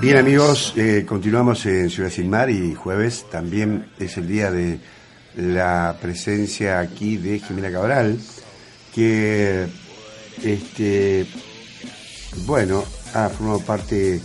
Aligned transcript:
Bien 0.00 0.16
amigos, 0.16 0.74
eh, 0.76 1.04
continuamos 1.06 1.66
en 1.66 1.90
Ciudad 1.90 2.10
Sin 2.10 2.30
Mar 2.30 2.50
y 2.50 2.74
jueves 2.74 3.26
también 3.30 3.90
es 3.98 4.16
el 4.16 4.28
día 4.28 4.50
de 4.50 4.78
la 5.36 5.96
presencia 6.00 6.78
aquí 6.78 7.16
de 7.16 7.40
Jimena 7.40 7.70
Cabral, 7.72 8.18
que 8.94 9.66
este 10.42 11.26
bueno 12.46 12.84
ha 13.14 13.28
formado 13.28 13.60
parte 13.60 14.20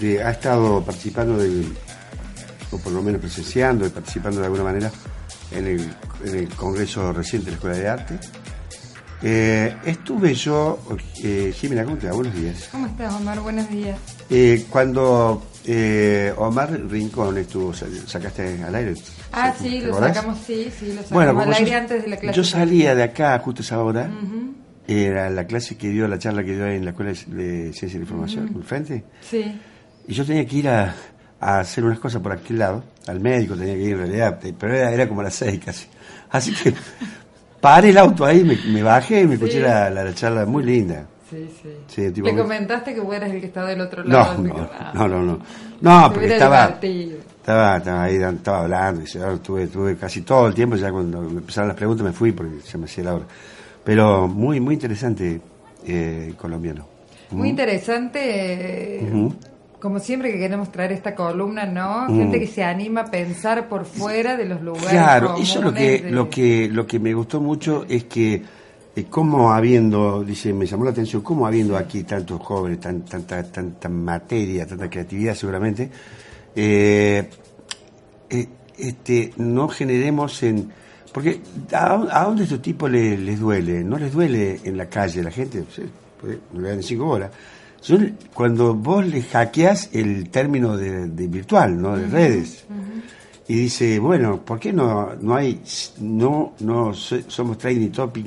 de, 0.00 0.22
ha 0.22 0.30
estado 0.30 0.84
participando 0.84 1.38
o 2.70 2.78
por 2.78 2.92
lo 2.92 3.02
menos 3.02 3.20
presenciando 3.20 3.86
y 3.86 3.90
participando 3.90 4.40
de 4.40 4.46
alguna 4.46 4.64
manera 4.64 4.90
en 5.52 5.66
el, 5.66 5.94
en 6.24 6.34
el 6.36 6.48
congreso 6.48 7.12
reciente 7.12 7.46
de 7.46 7.50
la 7.52 7.56
Escuela 7.56 7.76
de 7.76 7.88
Arte 7.88 8.20
eh, 9.22 9.76
estuve 9.84 10.34
yo, 10.34 10.78
eh, 11.22 11.52
Jimena, 11.54 11.84
¿cómo 11.84 11.96
te 11.96 12.06
va? 12.06 12.14
Buenos 12.14 12.34
días. 12.34 12.68
¿Cómo 12.72 12.86
estás, 12.86 13.14
Omar? 13.14 13.40
Buenos 13.40 13.68
días. 13.68 13.98
Eh, 14.30 14.64
cuando 14.70 15.42
eh, 15.66 16.32
Omar 16.38 16.70
Rincón 16.88 17.36
estuvo, 17.36 17.74
sacaste 17.74 18.62
al 18.62 18.74
aire. 18.74 18.94
Ah, 19.32 19.54
sí, 19.60 19.80
lo 19.80 19.98
sacamos, 19.98 20.38
sí, 20.46 20.72
sí, 20.78 20.94
lo 20.94 21.02
sacamos 21.02 21.46
al 21.46 21.52
aire 21.54 21.74
antes 21.74 22.02
de 22.02 22.08
la 22.08 22.16
clase. 22.16 22.36
Yo 22.36 22.44
salía 22.44 22.94
de 22.94 23.02
acá 23.02 23.38
justo 23.40 23.62
esa 23.62 23.82
hora, 23.82 24.10
era 24.88 25.28
la 25.28 25.46
clase 25.46 25.76
que 25.76 25.88
dio, 25.90 26.08
la 26.08 26.18
charla 26.18 26.42
que 26.42 26.54
dio 26.54 26.66
en 26.66 26.84
la 26.84 26.90
Escuela 26.90 27.12
de 27.12 27.72
Ciencia 27.72 27.88
y 27.88 27.98
la 27.98 28.04
Información, 28.04 28.50
uh 28.56 28.62
frente. 28.62 29.04
Sí. 29.20 29.60
Y 30.08 30.14
yo 30.14 30.24
tenía 30.24 30.46
que 30.46 30.56
ir 30.56 30.68
a, 30.68 30.94
hacer 31.38 31.84
unas 31.84 31.98
cosas 31.98 32.22
por 32.22 32.32
aquel 32.32 32.58
lado, 32.58 32.84
al 33.06 33.20
médico 33.20 33.54
tenía 33.54 33.74
que 33.74 33.82
ir 33.82 33.92
en 33.92 33.98
realidad, 33.98 34.40
pero 34.58 34.74
era, 34.74 34.92
era 34.92 35.08
como 35.08 35.20
a 35.20 35.24
las 35.24 35.34
seis 35.34 35.60
casi. 35.64 35.86
Así 36.30 36.52
que 36.52 36.74
paré 37.60 37.90
el 37.90 37.98
auto 37.98 38.24
ahí, 38.24 38.44
me, 38.44 38.82
bajé 38.82 39.22
y 39.22 39.26
me 39.26 39.34
escuché 39.34 39.60
la, 39.60 39.90
la, 39.90 40.14
charla 40.14 40.46
muy 40.46 40.64
linda. 40.64 41.06
Sí, 41.30 41.48
sí. 41.94 42.22
¿Le 42.22 42.36
comentaste 42.36 42.92
que 42.92 43.02
fueras 43.02 43.30
el 43.30 43.40
que 43.40 43.46
estaba 43.46 43.68
del 43.68 43.80
otro 43.82 44.02
lado? 44.02 44.42
No, 44.42 45.06
no, 45.06 45.08
no, 45.08 45.22
no, 45.22 45.38
no. 45.80 46.12
porque 46.12 46.32
estaba, 46.32 46.78
estaba, 46.82 47.76
estaba, 47.76 48.02
ahí, 48.02 48.16
estaba 48.16 48.60
hablando, 48.62 49.02
y 49.02 49.04
estuve, 49.04 49.62
estuve 49.62 49.96
casi 49.96 50.22
todo 50.22 50.48
el 50.48 50.54
tiempo, 50.54 50.74
ya 50.74 50.90
cuando 50.90 51.22
empezaron 51.22 51.68
las 51.68 51.76
preguntas 51.76 52.04
me 52.04 52.12
fui 52.12 52.32
porque 52.32 52.60
se 52.64 52.78
me 52.78 52.86
hacía 52.86 53.04
la 53.04 53.14
hora. 53.14 53.24
Pero 53.84 54.26
muy, 54.26 54.58
muy 54.58 54.74
interesante 54.74 55.40
eh, 55.86 56.34
colombiano. 56.36 56.86
Muy 57.30 57.48
interesante. 57.48 59.00
Como 59.80 59.98
siempre 59.98 60.30
que 60.30 60.38
queremos 60.38 60.70
traer 60.70 60.92
esta 60.92 61.14
columna, 61.14 61.64
¿no? 61.64 62.06
Gente 62.06 62.36
mm. 62.36 62.40
que 62.40 62.46
se 62.46 62.62
anima 62.62 63.02
a 63.02 63.04
pensar 63.06 63.68
por 63.68 63.86
fuera 63.86 64.36
de 64.36 64.44
los 64.44 64.60
lugares. 64.60 64.90
Claro, 64.90 65.36
eso 65.40 65.62
lo 65.62 65.72
que, 65.72 66.06
lo 66.10 66.28
que, 66.28 66.68
lo 66.68 66.86
que 66.86 66.98
me 66.98 67.14
gustó 67.14 67.40
mucho 67.40 67.86
es 67.88 68.04
que 68.04 68.42
eh, 68.94 69.06
cómo 69.08 69.52
habiendo, 69.52 70.22
dice, 70.22 70.52
me 70.52 70.66
llamó 70.66 70.84
la 70.84 70.90
atención, 70.90 71.22
cómo 71.22 71.46
habiendo 71.46 71.76
aquí 71.76 72.02
tantos 72.02 72.40
jóvenes, 72.42 72.80
tan, 72.80 73.04
tanta, 73.06 73.42
tanta 73.42 73.88
materia, 73.88 74.66
tanta 74.66 74.90
creatividad 74.90 75.34
seguramente, 75.34 75.90
eh, 76.54 77.30
eh, 78.28 78.48
este, 78.76 79.32
no 79.38 79.68
generemos 79.68 80.42
en... 80.42 80.70
Porque 81.12 81.40
¿a, 81.72 82.24
dónde 82.24 82.44
estos 82.44 82.62
tipos 82.62 82.88
les, 82.90 83.18
les, 83.18 83.40
duele? 83.40 83.82
No 83.82 83.98
les 83.98 84.12
duele 84.12 84.60
en 84.62 84.76
la 84.76 84.86
calle, 84.86 85.22
la 85.22 85.30
gente, 85.30 85.64
no 86.52 86.60
le 86.60 86.68
dan 86.68 86.82
cinco 86.82 87.08
horas 87.08 87.30
cuando 88.34 88.74
vos 88.74 89.06
le 89.06 89.22
hackeas 89.22 89.90
el 89.92 90.28
término 90.30 90.76
de, 90.76 91.06
virtual, 91.26 91.80
¿no? 91.80 91.96
De 91.96 92.06
redes. 92.06 92.64
Y 93.48 93.54
dice, 93.54 93.98
bueno, 93.98 94.42
¿por 94.44 94.60
qué 94.60 94.72
no, 94.72 95.14
no 95.20 95.34
hay, 95.34 95.60
no, 95.98 96.54
no 96.60 96.94
somos 96.94 97.58
trading 97.58 97.88
topic 97.88 98.26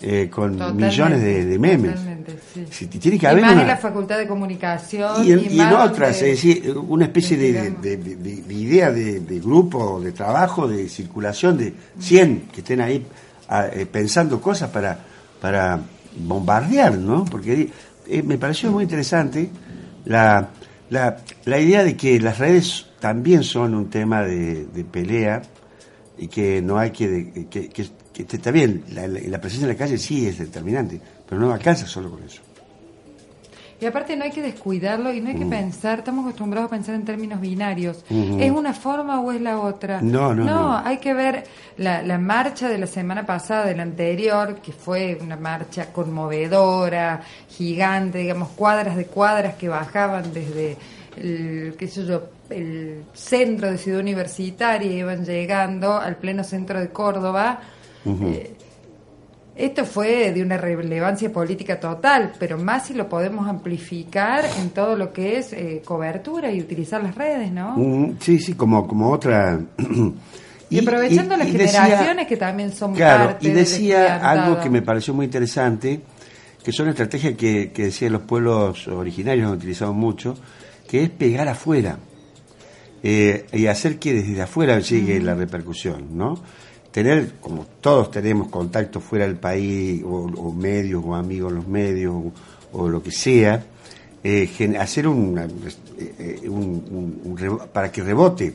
eh, 0.00 0.30
con 0.30 0.76
millones 0.76 1.20
de, 1.22 1.58
memes? 1.58 1.98
Sí. 2.70 2.86
tiene 2.86 3.18
que 3.18 3.26
haber 3.26 3.42
y 3.42 3.46
más 3.46 3.60
en 3.60 3.66
la 3.66 3.76
facultad 3.76 4.18
de 4.18 4.28
comunicación. 4.28 5.26
Y 5.26 5.32
en, 5.32 5.72
otras, 5.72 6.22
es 6.22 6.42
decir, 6.42 6.72
una 6.76 7.06
especie 7.06 7.36
de, 7.36 8.44
idea 8.50 8.92
de, 8.92 9.40
grupo, 9.40 10.00
de 10.00 10.12
trabajo, 10.12 10.68
de 10.68 10.88
circulación 10.88 11.58
de 11.58 11.74
100 11.98 12.48
que 12.52 12.60
estén 12.60 12.80
ahí 12.80 13.04
eh, 13.72 13.86
pensando 13.90 14.40
cosas 14.40 14.70
para, 14.70 14.96
para 15.40 15.80
bombardear, 16.16 16.96
¿no? 16.96 17.24
Porque 17.24 17.70
eh, 18.06 18.22
me 18.22 18.38
pareció 18.38 18.70
muy 18.70 18.84
interesante 18.84 19.50
la, 20.04 20.48
la, 20.90 21.18
la, 21.44 21.58
idea 21.58 21.84
de 21.84 21.96
que 21.96 22.18
las 22.20 22.38
redes 22.38 22.86
también 23.00 23.42
son 23.42 23.74
un 23.74 23.90
tema 23.90 24.22
de, 24.22 24.66
pelea 24.90 25.42
y 26.18 26.28
que 26.28 26.60
no 26.62 26.78
hay 26.78 26.90
que, 26.90 27.46
que, 27.50 27.68
que, 27.68 27.90
está 28.36 28.50
bien, 28.50 28.84
la, 28.92 29.06
la 29.06 29.40
presencia 29.40 29.66
en 29.66 29.72
la 29.72 29.78
calle 29.78 29.98
sí 29.98 30.26
es 30.26 30.38
determinante, 30.38 31.00
pero 31.28 31.40
no 31.40 31.52
alcanza 31.52 31.86
solo 31.86 32.10
con 32.10 32.22
eso. 32.22 32.42
Y 33.80 33.86
aparte 33.86 34.14
no 34.14 34.24
hay 34.24 34.30
que 34.30 34.42
descuidarlo 34.42 35.12
y 35.12 35.20
no 35.20 35.30
hay 35.30 35.36
que 35.36 35.44
mm. 35.46 35.50
pensar, 35.50 36.00
estamos 36.00 36.24
acostumbrados 36.24 36.68
a 36.68 36.70
pensar 36.70 36.94
en 36.94 37.04
términos 37.04 37.40
binarios. 37.40 38.04
¿Es 38.10 38.50
una 38.50 38.74
forma 38.74 39.20
o 39.20 39.32
es 39.32 39.40
la 39.40 39.58
otra? 39.58 40.02
No, 40.02 40.34
no. 40.34 40.44
No, 40.44 40.76
hay 40.76 40.98
que 40.98 41.14
ver 41.14 41.44
la, 41.78 42.02
la 42.02 42.18
marcha 42.18 42.68
de 42.68 42.76
la 42.76 42.86
semana 42.86 43.24
pasada, 43.24 43.66
de 43.66 43.74
la 43.74 43.82
anterior, 43.82 44.56
que 44.56 44.72
fue 44.72 45.18
una 45.22 45.36
marcha 45.36 45.92
conmovedora, 45.92 47.22
gigante, 47.48 48.18
digamos, 48.18 48.50
cuadras 48.50 48.96
de 48.96 49.06
cuadras 49.06 49.54
que 49.54 49.68
bajaban 49.68 50.32
desde 50.34 50.76
el, 51.16 51.74
qué 51.78 51.88
sé 51.88 52.04
yo, 52.04 52.24
el 52.50 53.04
centro 53.14 53.70
de 53.70 53.78
Ciudad 53.78 54.00
Universitaria 54.00 54.90
y 54.90 54.98
iban 54.98 55.24
llegando 55.24 55.94
al 55.94 56.16
pleno 56.16 56.44
centro 56.44 56.80
de 56.80 56.90
Córdoba. 56.90 57.60
Esto 59.56 59.84
fue 59.84 60.32
de 60.32 60.42
una 60.42 60.56
relevancia 60.56 61.30
política 61.32 61.78
total, 61.78 62.32
pero 62.38 62.56
más 62.56 62.86
si 62.86 62.94
lo 62.94 63.08
podemos 63.08 63.48
amplificar 63.48 64.44
en 64.58 64.70
todo 64.70 64.96
lo 64.96 65.12
que 65.12 65.38
es 65.38 65.52
eh, 65.52 65.82
cobertura 65.84 66.50
y 66.50 66.60
utilizar 66.60 67.02
las 67.02 67.14
redes, 67.14 67.52
¿no? 67.52 67.76
Mm, 67.76 68.16
sí, 68.20 68.38
sí, 68.38 68.54
como, 68.54 68.86
como 68.86 69.10
otra... 69.10 69.60
y, 70.70 70.78
aprovechando 70.78 71.36
las 71.36 71.48
generaciones 71.48 72.26
que 72.26 72.36
también 72.36 72.72
son 72.72 72.94
claro, 72.94 73.32
parte 73.32 73.48
y 73.48 73.50
decía 73.50 74.16
algo 74.16 74.60
que 74.60 74.70
me 74.70 74.82
pareció 74.82 75.12
muy 75.12 75.26
interesante, 75.26 76.00
que 76.64 76.72
son 76.72 76.88
estrategias 76.88 77.34
que, 77.34 77.70
que 77.72 77.84
decían 77.84 78.12
los 78.12 78.22
pueblos 78.22 78.88
originarios 78.88 79.48
han 79.48 79.56
utilizado 79.56 79.92
mucho, 79.92 80.36
que 80.88 81.02
es 81.02 81.10
pegar 81.10 81.48
afuera 81.48 81.98
eh, 83.02 83.46
y 83.52 83.66
hacer 83.66 83.98
que 83.98 84.12
desde 84.12 84.42
afuera 84.42 84.78
llegue 84.80 85.20
la 85.20 85.34
repercusión, 85.34 86.16
¿no? 86.16 86.38
Tener, 86.90 87.32
como 87.40 87.66
todos 87.80 88.10
tenemos 88.10 88.48
contacto 88.48 89.00
fuera 89.00 89.26
del 89.26 89.36
país, 89.36 90.02
o, 90.04 90.52
medios, 90.52 91.02
o 91.04 91.14
amigos 91.14 91.50
en 91.50 91.56
los 91.56 91.68
medios, 91.68 92.14
o, 92.72 92.88
lo 92.88 93.02
que 93.02 93.12
sea, 93.12 93.62
eh, 94.22 94.76
hacer 94.78 95.08
una, 95.08 95.46
eh, 95.98 96.40
un, 96.48 97.58
para 97.72 97.90
que 97.90 98.02
rebote 98.02 98.54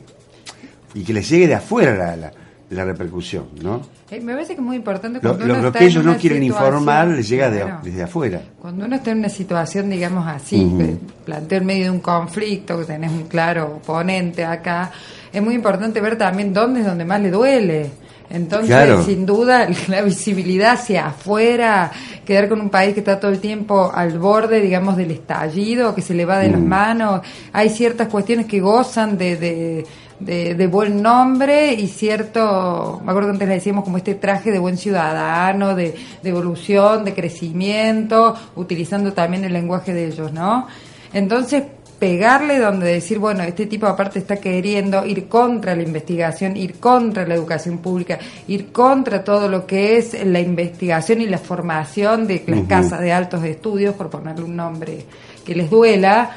y 0.94 1.02
que 1.02 1.12
les 1.12 1.28
llegue 1.28 1.48
de 1.48 1.54
afuera 1.54 2.16
la, 2.16 2.32
la, 2.70 2.84
repercusión, 2.84 3.46
¿no? 3.62 3.82
Eh, 4.10 4.20
me 4.20 4.34
parece 4.34 4.54
que 4.54 4.60
es 4.60 4.66
muy 4.66 4.76
importante 4.76 5.18
cuando 5.18 5.44
lo, 5.44 5.72
que 5.72 5.84
ellos 5.84 6.04
no 6.04 6.16
quieren 6.16 6.42
informar 6.42 7.08
les 7.08 7.28
llega 7.28 7.50
desde 7.82 8.02
afuera. 8.02 8.40
Cuando 8.60 8.84
uno 8.84 8.96
está 8.96 9.10
en 9.10 9.18
una 9.18 9.28
situación, 9.28 9.90
digamos 9.90 10.26
así, 10.26 10.98
planteo 11.24 11.58
en 11.58 11.66
medio 11.66 11.84
de 11.84 11.90
un 11.90 12.00
conflicto, 12.00 12.78
que 12.78 12.84
tenés 12.84 13.10
un 13.10 13.24
claro 13.24 13.78
oponente 13.82 14.44
acá, 14.44 14.92
es 15.32 15.42
muy 15.42 15.54
importante 15.54 16.00
ver 16.00 16.16
también 16.16 16.54
dónde 16.54 16.80
es 16.80 16.86
donde 16.86 17.04
más 17.04 17.20
le 17.20 17.30
duele 17.30 17.90
entonces, 18.30 19.04
sin 19.04 19.26
duda, 19.26 19.68
la 19.88 20.02
visibilidad 20.02 20.72
hacia 20.72 21.08
afuera, 21.08 21.92
quedar 22.24 22.48
con 22.48 22.60
un 22.60 22.70
país 22.70 22.94
que 22.94 23.00
está 23.00 23.20
todo 23.20 23.30
el 23.30 23.40
tiempo 23.40 23.90
al 23.94 24.18
borde, 24.18 24.60
digamos, 24.60 24.96
del 24.96 25.12
estallido, 25.12 25.94
que 25.94 26.02
se 26.02 26.14
le 26.14 26.24
va 26.24 26.38
de 26.38 26.50
las 26.50 26.60
mm. 26.60 26.66
manos, 26.66 27.20
hay 27.52 27.68
ciertas 27.68 28.08
cuestiones 28.08 28.46
que 28.46 28.60
gozan 28.60 29.16
de, 29.16 29.36
de, 29.36 30.54
de, 30.54 30.66
buen 30.66 31.02
nombre 31.02 31.72
y 31.74 31.86
cierto, 31.88 33.00
me 33.04 33.10
acuerdo 33.10 33.28
que 33.28 33.34
antes 33.34 33.48
le 33.48 33.54
decíamos 33.54 33.84
como 33.84 33.98
este 33.98 34.14
traje 34.14 34.50
de 34.50 34.58
buen 34.58 34.76
ciudadano, 34.76 35.74
de, 35.74 35.94
de 36.22 36.30
evolución, 36.30 37.04
de 37.04 37.14
crecimiento, 37.14 38.34
utilizando 38.56 39.12
también 39.12 39.44
el 39.44 39.52
lenguaje 39.52 39.92
de 39.92 40.06
ellos, 40.06 40.32
¿no? 40.32 40.66
Entonces, 41.12 41.62
pegarle 41.98 42.58
donde 42.58 42.92
decir, 42.92 43.18
bueno, 43.18 43.42
este 43.42 43.66
tipo 43.66 43.86
aparte 43.86 44.18
está 44.18 44.36
queriendo 44.36 45.06
ir 45.06 45.28
contra 45.28 45.74
la 45.74 45.82
investigación, 45.82 46.56
ir 46.56 46.74
contra 46.74 47.26
la 47.26 47.34
educación 47.34 47.78
pública, 47.78 48.18
ir 48.48 48.72
contra 48.72 49.24
todo 49.24 49.48
lo 49.48 49.66
que 49.66 49.96
es 49.96 50.24
la 50.26 50.40
investigación 50.40 51.20
y 51.20 51.26
la 51.26 51.38
formación 51.38 52.26
de 52.26 52.42
las 52.46 52.62
casas 52.62 53.00
de 53.00 53.12
altos 53.12 53.44
estudios, 53.44 53.94
por 53.94 54.10
ponerle 54.10 54.44
un 54.44 54.56
nombre 54.56 55.04
que 55.44 55.54
les 55.54 55.70
duela, 55.70 56.30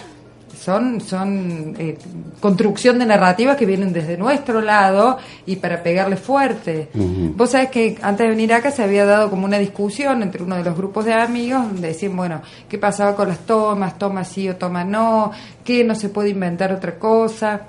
son, 0.59 0.99
son 0.99 1.75
eh, 1.79 1.97
construcción 2.39 2.99
de 2.99 3.05
narrativas 3.05 3.55
que 3.55 3.65
vienen 3.65 3.93
desde 3.93 4.17
nuestro 4.17 4.61
lado 4.61 5.17
y 5.45 5.55
para 5.55 5.81
pegarle 5.81 6.17
fuerte. 6.17 6.89
Vos 7.35 7.51
sabés 7.51 7.69
que 7.69 7.97
antes 8.01 8.25
de 8.25 8.29
venir 8.29 8.53
acá 8.53 8.69
se 8.69 8.83
había 8.83 9.05
dado 9.05 9.29
como 9.29 9.45
una 9.45 9.57
discusión 9.57 10.21
entre 10.21 10.43
uno 10.43 10.57
de 10.57 10.63
los 10.63 10.75
grupos 10.75 11.05
de 11.05 11.13
amigos 11.13 11.63
donde 11.63 11.89
decían, 11.89 12.15
bueno, 12.15 12.41
¿qué 12.67 12.77
pasaba 12.77 13.15
con 13.15 13.29
las 13.29 13.39
tomas? 13.45 13.97
¿Toma 13.97 14.23
sí 14.25 14.49
o 14.49 14.57
toma 14.57 14.83
no? 14.83 15.31
¿Qué 15.63 15.83
no 15.83 15.95
se 15.95 16.09
puede 16.09 16.29
inventar 16.29 16.73
otra 16.73 16.99
cosa? 16.99 17.61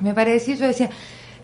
Me 0.00 0.14
parecía, 0.14 0.54
yo 0.54 0.66
decía, 0.68 0.90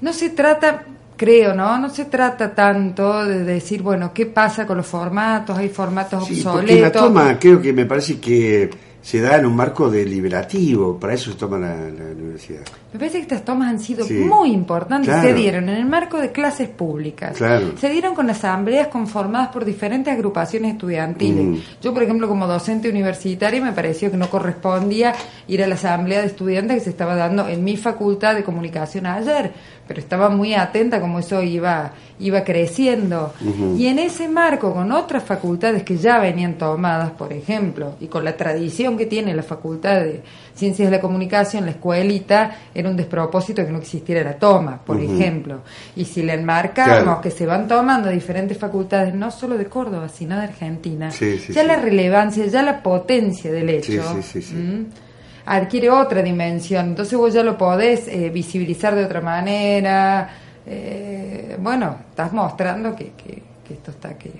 no 0.01 0.13
se 0.13 0.31
trata, 0.31 0.85
creo, 1.17 1.55
¿no? 1.55 1.79
No 1.79 1.91
se 1.91 2.05
trata 2.05 2.55
tanto 2.55 3.25
de 3.25 3.43
decir, 3.43 3.83
bueno, 3.83 4.13
¿qué 4.15 4.27
pasa 4.27 4.65
con 4.65 4.77
los 4.77 4.87
formatos? 4.87 5.59
Hay 5.59 5.69
formatos 5.71 6.23
obsoletos. 6.23 6.81
la 6.81 6.93
toma, 6.93 7.39
creo 7.39 7.61
que 7.61 7.73
me 7.73 7.85
parece 7.85 8.21
que 8.21 8.71
se 9.07 9.21
da 9.21 9.39
en 9.39 9.47
un 9.47 9.55
marco 9.55 9.89
deliberativo, 9.89 10.99
para 10.99 11.15
eso 11.15 11.31
se 11.31 11.39
toma 11.39 11.61
la, 11.61 11.77
universidad. 11.77 12.63
Me 12.97 13.01
parece 13.01 13.19
que 13.19 13.25
estas 13.25 13.45
tomas 13.45 13.69
han 13.69 13.79
sido 13.79 14.07
muy 14.09 14.53
importantes, 14.53 15.15
se 15.21 15.35
dieron 15.35 15.69
en 15.69 15.77
el 15.77 15.85
marco 15.85 16.19
de 16.19 16.33
clases 16.33 16.71
públicas, 16.71 17.37
se 17.79 17.91
dieron 17.91 18.15
con 18.15 18.31
asambleas 18.31 18.89
conformadas 18.89 19.49
por 19.49 19.67
diferentes 19.67 20.11
agrupaciones 20.11 20.73
estudiantiles. 20.73 21.45
Mm. 21.45 21.57
Yo, 21.83 21.93
por 21.93 22.03
ejemplo, 22.03 22.27
como 22.27 22.47
docente 22.47 22.89
universitaria, 22.89 23.63
me 23.63 23.73
pareció 23.73 24.11
que 24.11 24.17
no 24.17 24.31
correspondía 24.31 25.15
ir 25.47 25.63
a 25.63 25.67
la 25.67 25.75
asamblea 25.75 26.23
de 26.23 26.29
estudiantes 26.29 26.79
que 26.79 26.85
se 26.85 26.91
estaba 26.91 27.17
dando 27.17 27.47
en 27.47 27.63
mi 27.63 27.77
facultad 27.77 28.35
de 28.35 28.43
comunicación 28.43 29.05
ayer, 29.05 29.53
pero 29.87 30.01
estaba 30.01 30.31
muy 30.31 30.55
atenta 30.55 30.99
como 30.99 31.19
eso 31.19 31.43
iba, 31.43 31.93
iba 32.19 32.45
creciendo. 32.45 33.35
Y 33.77 33.89
en 33.89 33.99
ese 33.99 34.27
marco, 34.27 34.73
con 34.73 34.91
otras 34.91 35.23
facultades 35.23 35.83
que 35.83 35.99
ya 35.99 36.19
venían 36.19 36.55
tomadas, 36.55 37.11
por 37.11 37.35
ejemplo, 37.35 37.97
y 38.01 38.07
con 38.07 38.25
la 38.25 38.39
tradición 38.39 38.97
que 38.97 39.05
tiene 39.05 39.35
la 39.35 39.43
Facultad 39.43 40.01
de 40.01 40.23
Ciencias 40.57 40.91
de 40.91 40.97
la 40.97 41.01
Comunicación, 41.01 41.67
la 41.67 41.73
escuelita, 41.73 42.57
era 42.75 42.89
un 42.89 42.97
despropósito 42.97 43.65
que 43.65 43.71
no 43.71 43.79
existiera 43.79 44.23
la 44.23 44.39
toma, 44.39 44.81
por 44.85 45.01
ejemplo. 45.01 45.61
Y 45.95 46.05
si 46.05 46.23
le 46.23 46.35
enmarcamos 46.35 47.21
que 47.21 47.31
se 47.31 47.47
van 47.47 47.69
tomando 47.69 48.09
diferentes 48.09 48.57
facultades, 48.59 49.15
no 49.15 49.31
solo 49.31 49.59
de 49.59 49.67
Córdoba, 49.67 50.09
sino 50.09 50.37
de 50.37 50.45
Argentina, 50.45 51.11
ya 51.11 51.63
la 51.63 51.77
relevancia, 51.77 52.47
ya 52.47 52.63
la 52.63 52.83
potencia 52.83 53.53
del 53.53 53.69
hecho 53.69 54.03
adquiere 55.47 55.91
otra 55.91 56.23
dimensión. 56.23 56.87
Entonces 56.89 57.17
vos 57.17 57.33
ya 57.33 57.43
lo 57.43 57.57
podés 57.57 58.09
eh, 58.09 58.31
visibilizar 58.31 58.95
de 58.95 59.05
otra 59.05 59.21
manera. 59.21 60.29
Eh, 60.67 61.57
bueno, 61.61 61.97
estás 62.11 62.33
mostrando 62.33 62.95
que, 62.95 63.13
que, 63.13 63.43
esto 63.73 63.93
está 63.93 64.19
que, 64.19 64.33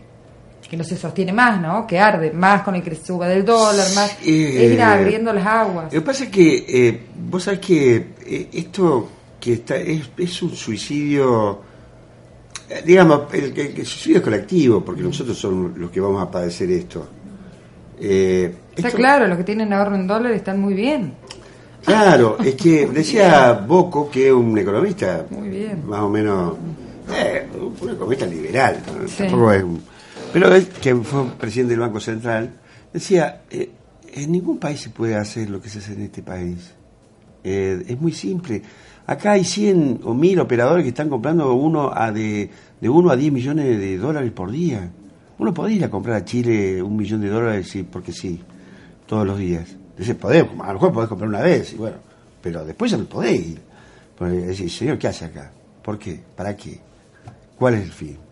que 0.69 0.77
no 0.77 0.85
se 0.85 0.97
sostiene 0.97 1.33
más, 1.33 1.61
¿no? 1.61 1.87
Que 1.87 1.99
arde 1.99 2.33
más 2.33 2.63
con 2.63 2.75
el 2.75 2.83
que 2.83 2.95
suba 2.97 3.29
del 3.29 3.45
dólar, 3.45 3.87
más 3.95 4.19
eh, 4.25 4.73
ir 4.73 4.83
abriendo 4.83 5.33
las 5.33 5.47
aguas. 5.47 5.85
Lo 5.87 6.01
que 6.01 6.01
pasa 6.01 6.25
es 6.25 6.31
que 6.31 7.03
vos 7.31 7.45
sabés 7.45 7.61
que 7.61 8.49
esto 8.53 9.09
que 9.41 9.53
está 9.55 9.77
es, 9.77 10.11
es 10.17 10.43
un 10.43 10.57
suicidio 10.57 11.61
digamos, 12.85 13.33
el, 13.33 13.57
el, 13.57 13.87
suicidio 13.87 14.23
colectivo, 14.23 14.85
porque 14.85 15.03
nosotros 15.03 15.39
somos 15.39 15.77
los 15.79 15.91
que 15.91 16.01
vamos 16.01 16.23
a 16.23 16.31
padecer 16.31 16.71
esto. 16.71 17.07
Eh, 18.01 18.55
Está 18.75 18.91
claro, 18.91 19.27
los 19.27 19.39
que 19.39 19.45
tienen 19.45 19.73
ahorro 19.73 19.95
en 19.95 20.07
dólares 20.07 20.39
están 20.39 20.61
muy 20.61 20.75
bien. 20.75 21.15
Claro, 21.85 22.37
es 22.45 22.55
que 22.55 22.87
decía 22.93 23.53
Boco, 23.67 24.11
que 24.11 24.29
es 24.29 24.33
un 24.33 24.59
economista 24.59 25.25
más 25.87 26.01
o 26.01 26.09
menos, 26.09 26.55
eh, 27.15 27.47
un 27.55 27.91
economista 27.91 28.27
liberal, 28.27 28.83
pero 30.37 30.55
es 30.55 30.67
que 30.67 30.95
fue 30.97 31.25
presidente 31.31 31.71
del 31.71 31.81
Banco 31.81 31.99
Central, 31.99 32.51
decía, 32.93 33.45
eh, 33.51 33.71
en 34.13 34.31
ningún 34.31 34.59
país 34.59 34.83
se 34.83 34.91
puede 34.91 35.15
hacer 35.15 35.49
lo 35.49 35.63
que 35.63 35.71
se 35.71 35.79
hace 35.79 35.95
en 35.95 36.03
este 36.03 36.23
país. 36.23 36.75
Eh, 37.43 37.83
es 37.89 37.99
muy 37.99 38.13
simple. 38.13 38.61
Acá 39.07 39.31
hay 39.33 39.45
100 39.45 40.01
o 40.05 40.13
1000 40.13 40.41
operadores 40.41 40.83
que 40.83 40.91
están 40.91 41.09
comprando 41.09 41.55
uno 41.55 41.91
a 41.91 42.13
de, 42.13 42.51
de 42.79 42.87
1 42.87 43.11
a 43.11 43.17
10 43.17 43.33
millones 43.33 43.79
de 43.79 43.97
dólares 43.97 44.31
por 44.33 44.51
día. 44.51 44.91
Uno 45.39 45.55
podría 45.55 45.77
ir 45.77 45.85
a 45.87 45.91
comprar 45.91 46.17
a 46.17 46.25
Chile 46.27 46.83
un 46.83 46.99
millón 46.99 47.23
de 47.23 47.31
dólares 47.31 47.71
sí, 47.71 47.83
porque 47.91 48.13
sí, 48.13 48.39
todos 49.07 49.27
los 49.27 49.39
días. 49.39 49.75
Dice, 49.97 50.17
podemos, 50.17 50.61
a 50.61 50.67
lo 50.67 50.75
mejor 50.75 50.93
podés 50.93 51.09
comprar 51.09 51.31
una 51.31 51.41
vez, 51.41 51.73
y 51.73 51.77
bueno, 51.77 51.97
pero 52.43 52.63
después 52.63 52.91
ya 52.91 52.99
no 52.99 53.05
podés 53.05 53.41
ir. 53.41 53.61
Decir, 54.21 54.71
señor, 54.71 54.99
¿qué 54.99 55.09
hace 55.09 55.25
acá? 55.25 55.51
¿Por 55.83 55.99
qué? 55.99 56.21
¿Para 56.37 56.55
qué? 56.55 56.79
¿Cuál 57.57 57.77
es 57.77 57.85
el 57.85 57.93
fin? 57.93 58.26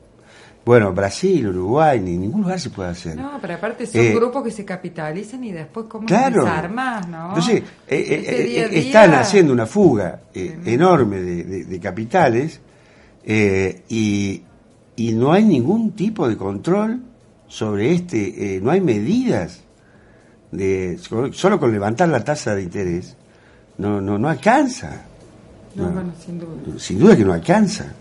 Bueno, 0.64 0.92
Brasil, 0.92 1.48
Uruguay, 1.48 2.00
ni 2.00 2.16
ningún 2.16 2.42
lugar 2.42 2.58
se 2.58 2.70
puede 2.70 2.90
hacer. 2.90 3.16
No, 3.16 3.38
pero 3.40 3.54
aparte 3.54 3.86
son 3.86 4.00
eh, 4.00 4.14
grupos 4.14 4.44
que 4.44 4.50
se 4.50 4.64
capitalizan 4.64 5.44
y 5.44 5.52
después 5.52 5.86
cómo 5.88 6.06
claro, 6.06 6.44
desarmas, 6.44 7.06
¿no? 7.06 7.28
Entonces, 7.28 7.62
eh, 7.86 8.24
eh, 8.26 8.68
están 8.72 9.12
haciendo 9.14 9.52
una 9.52 9.66
fuga 9.66 10.20
enorme 10.32 11.20
de, 11.20 11.64
de 11.64 11.80
capitales 11.80 12.60
y, 13.26 14.42
y 14.96 15.12
no 15.12 15.32
hay 15.32 15.44
ningún 15.44 15.92
tipo 15.92 16.28
de 16.28 16.36
control 16.36 17.02
sobre 17.48 17.92
este, 17.92 18.56
eh, 18.56 18.60
no 18.60 18.70
hay 18.70 18.80
medidas 18.80 19.60
de 20.50 20.98
solo 21.32 21.60
con 21.60 21.72
levantar 21.72 22.08
la 22.08 22.22
tasa 22.22 22.54
de 22.54 22.62
interés 22.62 23.16
no 23.78 24.00
no 24.00 24.18
no 24.18 24.28
alcanza. 24.28 25.02
No, 25.74 25.88
bueno, 25.90 26.12
sin 26.24 26.38
duda. 26.38 26.78
Sin 26.78 26.98
duda 27.00 27.16
que 27.16 27.24
no 27.24 27.32
alcanza. 27.32 27.92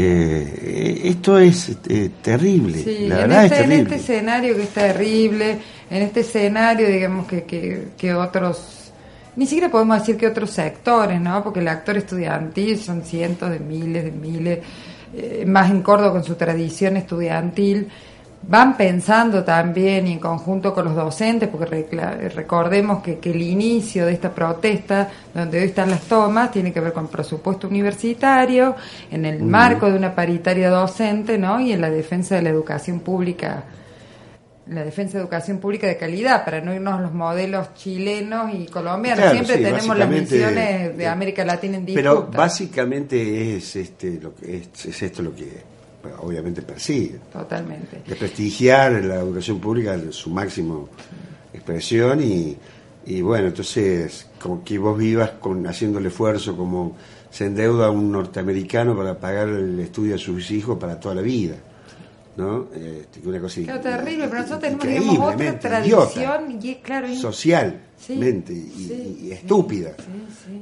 Eh, 0.00 1.00
esto 1.04 1.38
es 1.38 1.76
eh, 1.88 2.10
terrible, 2.22 2.84
la 3.08 3.16
verdad 3.16 3.44
este, 3.44 3.56
es 3.56 3.62
terrible. 3.62 3.74
En 3.74 3.80
este 3.80 3.94
escenario 3.96 4.54
que 4.54 4.62
es 4.62 4.68
terrible, 4.68 5.58
en 5.90 6.02
este 6.02 6.20
escenario, 6.20 6.88
digamos, 6.88 7.26
que, 7.26 7.42
que, 7.42 7.88
que 7.96 8.14
otros 8.14 8.78
ni 9.34 9.46
siquiera 9.46 9.70
podemos 9.70 9.98
decir 10.00 10.16
que 10.16 10.26
otros 10.26 10.50
sectores, 10.50 11.20
¿no? 11.20 11.42
Porque 11.42 11.60
el 11.60 11.68
actor 11.68 11.96
estudiantil 11.96 12.78
son 12.78 13.02
cientos 13.02 13.50
de 13.50 13.60
miles 13.60 14.04
de 14.04 14.10
miles 14.10 14.58
eh, 15.14 15.44
más 15.46 15.70
en 15.70 15.82
Córdoba 15.82 16.12
con 16.12 16.24
su 16.24 16.34
tradición 16.34 16.96
estudiantil, 16.96 17.88
van 18.42 18.76
pensando 18.76 19.44
también 19.44 20.06
y 20.06 20.12
en 20.12 20.18
conjunto 20.18 20.72
con 20.72 20.86
los 20.86 20.94
docentes, 20.94 21.48
porque 21.48 21.86
recordemos 22.34 23.02
que, 23.02 23.18
el 23.22 23.42
inicio 23.42 24.06
de 24.06 24.12
esta 24.12 24.30
protesta, 24.30 25.08
donde 25.34 25.58
hoy 25.58 25.66
están 25.66 25.90
las 25.90 26.02
tomas, 26.02 26.50
tiene 26.50 26.72
que 26.72 26.80
ver 26.80 26.92
con 26.92 27.08
presupuesto 27.08 27.68
universitario, 27.68 28.76
en 29.10 29.24
el 29.24 29.42
marco 29.42 29.90
de 29.90 29.96
una 29.96 30.14
paritaria 30.14 30.70
docente, 30.70 31.36
¿no? 31.36 31.60
Y 31.60 31.72
en 31.72 31.80
la 31.80 31.90
defensa 31.90 32.36
de 32.36 32.42
la 32.42 32.50
educación 32.50 33.00
pública 33.00 33.64
la 34.70 34.84
defensa 34.84 35.16
de 35.16 35.24
educación 35.24 35.58
pública 35.58 35.86
de 35.86 35.96
calidad, 35.96 36.44
para 36.44 36.60
no 36.60 36.74
irnos 36.74 36.98
a 36.98 37.00
los 37.00 37.14
modelos 37.14 37.72
chilenos 37.74 38.52
y 38.54 38.66
colombianos. 38.66 39.30
Siempre 39.30 39.56
tenemos 39.56 39.96
las 39.96 40.08
misiones 40.08 40.96
de 40.96 41.06
América 41.06 41.44
Latina 41.44 41.78
en 41.78 41.86
disputa. 41.86 42.10
Pero 42.10 42.26
básicamente 42.26 43.56
es, 43.56 43.76
este, 43.76 44.20
lo 44.20 44.34
que 44.34 44.58
es, 44.58 45.02
esto 45.02 45.22
lo 45.22 45.34
que 45.34 45.77
obviamente 46.20 46.62
persigue. 46.62 47.18
Totalmente. 47.32 48.02
Desprestigiar 48.06 48.92
la 49.04 49.16
educación 49.16 49.60
pública 49.60 49.94
en 49.94 50.12
su 50.12 50.30
máximo 50.30 50.88
expresión 51.52 52.22
y, 52.22 52.56
y 53.06 53.20
bueno, 53.22 53.48
entonces 53.48 54.26
como 54.40 54.62
que 54.64 54.78
vos 54.78 54.96
vivas 54.96 55.30
con 55.40 55.66
haciendo 55.66 55.98
el 55.98 56.06
esfuerzo 56.06 56.56
como 56.56 56.96
se 57.30 57.46
endeuda 57.46 57.90
un 57.90 58.10
norteamericano 58.10 58.96
para 58.96 59.18
pagar 59.18 59.48
el 59.48 59.78
estudio 59.80 60.12
de 60.12 60.18
sus 60.18 60.50
hijos 60.50 60.78
para 60.78 60.98
toda 60.98 61.14
la 61.16 61.22
vida. 61.22 61.56
¿no? 62.36 62.68
Este, 62.72 63.20
una 63.28 63.40
cosa 63.40 63.60
claro, 63.62 63.80
terrible, 63.80 64.28
pero 64.28 64.42
nosotros 64.42 64.60
tenemos 64.60 64.86
digamos, 64.86 65.34
otra 65.34 65.58
tradición 65.58 66.58
y 66.62 66.74
claro, 66.76 67.08
socialmente 67.98 68.52
y, 68.52 69.30
estúpida. 69.32 69.92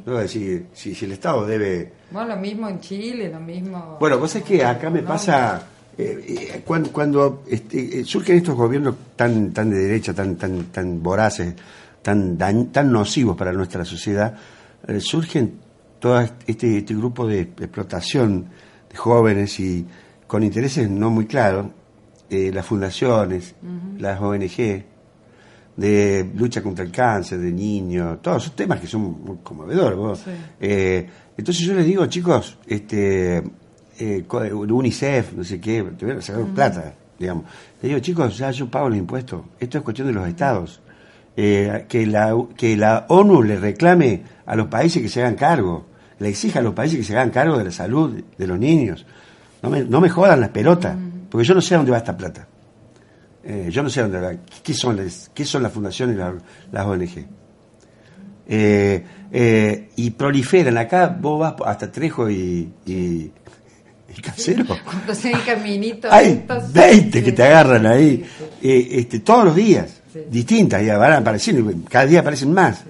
¿no? 0.05 0.17
decir, 0.17 0.67
si, 0.73 0.95
si, 0.95 1.05
el 1.05 1.13
Estado 1.13 1.47
debe... 1.47 1.93
Bueno, 2.11 2.35
lo 2.35 2.41
mismo 2.41 2.69
en 2.69 2.81
Chile, 2.81 3.29
lo 3.29 3.41
mismo... 3.41 3.97
Bueno, 4.01 4.19
vos 4.19 4.35
es 4.35 4.43
que 4.43 4.65
acá 4.65 4.91
me 4.91 5.03
pasa... 5.03 5.69
Eh, 5.99 6.25
eh, 6.29 6.63
cuando, 6.65 6.93
cuando 6.93 7.43
este, 7.49 8.01
eh, 8.01 8.05
surgen 8.05 8.37
estos 8.37 8.55
gobiernos 8.55 8.97
tan 9.17 9.55
tan 9.55 9.71
de 9.71 9.79
derecha, 9.79 10.13
tan 10.13 10.37
tan 10.37 10.65
tan 10.65 11.03
voraces, 11.03 11.55
tan 12.03 12.37
tan 12.37 12.93
nocivos 12.93 13.35
para 13.35 13.51
nuestra 13.53 13.83
sociedad, 13.83 14.37
surgen 14.99 15.55
todo 15.99 16.21
este, 16.21 16.77
este 16.77 16.95
grupo 16.95 17.27
de 17.27 17.41
explotación 17.41 18.51
de 18.91 18.97
jóvenes 18.97 19.59
y, 19.59 19.87
con 20.27 20.43
intereses 20.43 20.91
no 20.91 21.11
muy 21.11 21.27
claros, 21.27 21.67
eh, 22.29 22.51
las 22.53 22.67
fundaciones, 22.67 23.55
las 23.99 24.21
ONG, 24.21 24.85
de 25.77 26.31
lucha 26.35 26.63
contra 26.63 26.85
el 26.85 26.91
cáncer, 26.91 27.39
de 27.39 27.53
niños, 27.53 28.21
todos 28.23 28.45
esos 28.45 28.57
temas 28.57 28.81
que 28.81 28.87
son 28.87 29.23
muy 29.23 29.37
conmovedores. 29.43 30.25
Eh, 30.61 31.07
entonces 31.37 31.65
yo 31.65 31.75
les 31.75 31.85
digo, 31.85 32.07
chicos, 32.07 32.59
este, 32.67 33.43
eh, 33.99 34.25
UNICEF, 34.29 35.35
no 35.35 35.45
sé 35.45 35.61
qué, 35.61 35.83
tuvieron 35.83 36.21
que 36.21 36.27
sacar 36.27 36.45
plata, 36.47 36.95
digamos. 37.19 37.45
Les 37.83 37.91
digo, 37.91 38.01
chicos, 38.01 38.39
ya 38.39 38.51
yo 38.51 38.71
pago 38.71 38.89
los 38.89 38.99
impuestos, 38.99 39.43
esto 39.61 39.79
es 39.79 39.85
cuestión 39.85 40.09
de 40.09 40.15
los 40.15 40.27
estados. 40.27 40.81
que, 41.35 42.07
la, 42.07 42.35
que 42.57 42.77
la 42.79 43.05
ONU 43.11 43.43
le 43.43 43.59
reclame 43.59 44.23
a 44.47 44.57
los 44.57 44.69
países 44.69 45.03
que 45.03 45.11
se 45.11 45.21
hagan 45.21 45.35
cargo, 45.35 45.85
le 46.19 46.31
exija 46.31 46.61
a 46.61 46.63
los 46.63 46.73
países 46.73 46.99
que 46.99 47.05
se 47.05 47.15
hagan 47.15 47.29
cargo 47.31 47.59
de 47.59 47.65
la 47.65 47.71
salud 47.71 48.23
de 48.39 48.47
los 48.47 48.59
niños. 48.59 49.05
No 49.63 49.69
me, 49.69 49.85
no 49.85 50.01
me 50.01 50.09
jodan 50.09 50.41
las 50.41 50.51
pelotas, 50.51 50.97
porque 51.31 51.47
yo 51.47 51.55
no 51.55 51.61
sé 51.61 51.75
a 51.75 51.79
dónde 51.79 51.93
va 51.93 51.99
esta 51.99 52.17
plata. 52.17 52.49
Eh, 53.47 53.69
yo 53.71 53.83
no 53.83 53.91
sé 53.91 54.03
dónde. 54.03 54.41
¿Qué 54.63 54.75
son 54.75 54.97
las, 54.97 55.31
qué 55.33 55.45
son 55.45 55.63
las 55.63 55.73
fundaciones 55.73 56.17
y 56.17 56.19
las, 56.73 56.87
ONG? 56.87 57.27
Eh, 58.49 59.05
eh, 59.33 59.89
y 59.97 60.11
proliferan. 60.11 60.77
Acá 60.79 61.09
vos 61.09 61.39
vas 61.39 61.55
hasta 61.65 61.91
Trejo 61.91 62.29
y, 62.29 62.69
y, 62.85 63.33
Casero. 64.21 64.65
Hay 66.11 66.45
20 66.73 67.23
que 67.23 67.33
te 67.33 67.43
agarran 67.43 67.87
ahí, 67.87 68.25
este, 68.63 69.21
todos 69.21 69.45
los 69.45 69.55
días, 69.55 70.01
distintas, 70.31 70.85
ya 70.85 70.97
van 70.97 71.13
apareciendo, 71.13 71.71
cada 71.89 72.07
día 72.07 72.21
aparecen 72.21 72.53
más. 72.53 72.83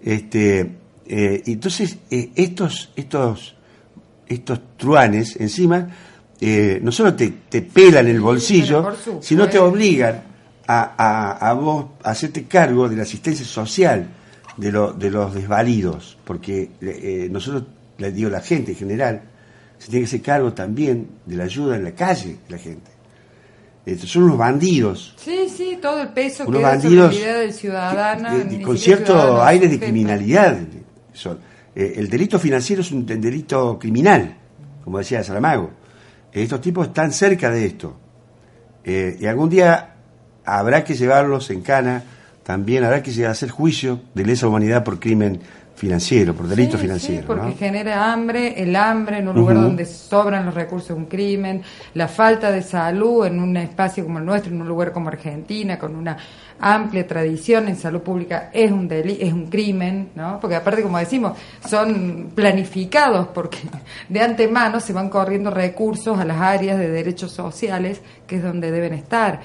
Este, 0.00 0.72
entonces, 1.06 1.98
estos, 2.10 2.90
estos 2.96 3.54
estos 4.28 4.60
truanes 4.76 5.36
encima, 5.36 5.88
eh, 6.40 6.78
no 6.82 6.92
solo 6.92 7.14
te, 7.14 7.28
te 7.48 7.62
pelan 7.62 8.06
el 8.06 8.20
bolsillo, 8.20 8.92
sino 9.20 9.48
te 9.48 9.58
obligan 9.58 10.22
a, 10.66 11.48
a, 11.48 11.52
vos 11.54 11.86
hacerte 12.04 12.44
cargo 12.44 12.88
de 12.88 12.96
la 12.96 13.02
asistencia 13.02 13.44
social 13.44 14.08
de, 14.56 14.70
de 14.96 15.10
los 15.10 15.34
desvalidos, 15.34 16.18
porque 16.24 16.70
eh, 16.80 17.28
nosotros, 17.30 17.64
le 17.96 18.12
digo, 18.12 18.28
la 18.30 18.40
gente 18.40 18.72
en 18.72 18.78
general, 18.78 19.22
se 19.78 19.88
tiene 19.90 20.00
que 20.00 20.08
hacer 20.08 20.22
cargo 20.22 20.52
también 20.52 21.08
de 21.24 21.36
la 21.36 21.44
ayuda 21.44 21.76
en 21.76 21.84
la 21.84 21.92
calle 21.92 22.36
de 22.46 22.50
la 22.50 22.58
gente. 22.58 22.90
Estos 23.86 24.10
son 24.10 24.24
unos 24.24 24.36
bandidos. 24.36 25.14
Sí, 25.16 25.48
sí, 25.48 25.78
todo 25.80 26.02
el 26.02 26.08
peso 26.08 26.44
unos 26.46 26.58
que 26.58 26.64
bandidos 26.64 27.18
del 27.18 27.54
ciudadano. 27.54 28.28
con 28.62 28.76
cierto 28.76 29.42
aire 29.42 29.66
de 29.66 29.78
criminalidad. 29.78 30.58
Son. 31.14 31.38
Eh, 31.74 31.94
el 31.96 32.10
delito 32.10 32.38
financiero 32.38 32.82
es 32.82 32.92
un 32.92 33.06
delito 33.06 33.78
criminal, 33.78 34.36
como 34.84 34.98
decía 34.98 35.24
Saramago. 35.24 35.70
Estos 36.32 36.60
tipos 36.60 36.88
están 36.88 37.12
cerca 37.12 37.50
de 37.50 37.66
esto. 37.66 37.96
Eh, 38.84 39.16
y 39.20 39.26
algún 39.26 39.50
día 39.50 39.94
habrá 40.44 40.84
que 40.84 40.94
llevarlos 40.94 41.50
en 41.50 41.62
cana, 41.62 42.02
también 42.42 42.84
habrá 42.84 43.02
que 43.02 43.26
hacer 43.26 43.50
juicio 43.50 44.00
de 44.14 44.24
lesa 44.24 44.48
humanidad 44.48 44.84
por 44.84 44.98
crimen 44.98 45.40
financiero, 45.78 46.34
por 46.34 46.48
delito 46.48 46.76
financiero. 46.76 47.20
Sí, 47.20 47.26
porque 47.26 47.52
genera 47.52 48.12
hambre, 48.12 48.60
el 48.60 48.74
hambre 48.74 49.18
en 49.18 49.28
un 49.28 49.36
lugar 49.36 49.56
donde 49.60 49.86
sobran 49.86 50.44
los 50.44 50.54
recursos 50.54 50.88
de 50.88 50.94
un 50.94 51.06
crimen, 51.06 51.62
la 51.94 52.08
falta 52.08 52.50
de 52.50 52.62
salud 52.62 53.24
en 53.24 53.38
un 53.38 53.56
espacio 53.56 54.04
como 54.04 54.18
el 54.18 54.24
nuestro, 54.24 54.52
en 54.52 54.60
un 54.60 54.66
lugar 54.66 54.92
como 54.92 55.08
Argentina, 55.08 55.78
con 55.78 55.94
una 55.94 56.16
amplia 56.60 57.06
tradición 57.06 57.68
en 57.68 57.76
salud 57.76 58.00
pública, 58.00 58.50
es 58.52 58.72
un 58.72 58.88
es 58.90 59.32
un 59.32 59.46
crimen, 59.46 60.08
¿no? 60.16 60.40
Porque 60.40 60.56
aparte, 60.56 60.82
como 60.82 60.98
decimos, 60.98 61.38
son 61.64 62.32
planificados 62.34 63.28
porque 63.28 63.58
de 64.08 64.20
antemano 64.20 64.80
se 64.80 64.92
van 64.92 65.08
corriendo 65.08 65.50
recursos 65.50 66.18
a 66.18 66.24
las 66.24 66.38
áreas 66.38 66.76
de 66.76 66.88
derechos 66.88 67.30
sociales, 67.30 68.00
que 68.26 68.36
es 68.36 68.42
donde 68.42 68.72
deben 68.72 68.94
estar. 68.94 69.40